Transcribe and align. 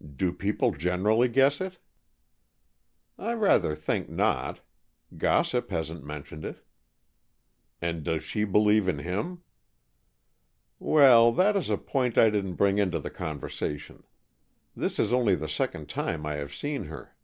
"Do 0.00 0.32
people 0.32 0.70
generally 0.70 1.28
guess 1.28 1.60
it?" 1.60 1.76
"I 3.18 3.34
rather 3.34 3.74
think 3.74 4.08
not. 4.08 4.60
Gossip 5.18 5.68
hasn't 5.68 6.02
mentioned 6.02 6.46
it." 6.46 6.64
"And 7.82 8.02
does 8.02 8.22
she 8.22 8.44
believe 8.44 8.88
in 8.88 9.00
him?" 9.00 9.42
"Well, 10.78 11.30
that 11.32 11.56
is 11.58 11.68
a 11.68 11.76
point 11.76 12.16
I 12.16 12.30
didn't 12.30 12.54
bring 12.54 12.78
into 12.78 12.98
the 12.98 13.10
conversation. 13.10 14.04
This 14.74 14.98
is 14.98 15.12
only 15.12 15.34
the 15.34 15.46
second 15.46 15.90
time 15.90 16.24
I 16.24 16.36
have 16.36 16.54
seen 16.54 16.84
her." 16.84 17.14